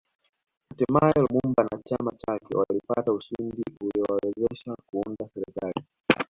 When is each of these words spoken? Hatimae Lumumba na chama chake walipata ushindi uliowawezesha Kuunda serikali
Hatimae 0.69 1.13
Lumumba 1.19 1.63
na 1.63 1.79
chama 1.85 2.11
chake 2.17 2.57
walipata 2.57 3.13
ushindi 3.13 3.63
uliowawezesha 3.81 4.75
Kuunda 4.85 5.29
serikali 5.33 5.83